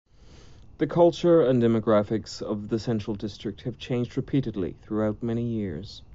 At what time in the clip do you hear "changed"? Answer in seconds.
3.77-4.17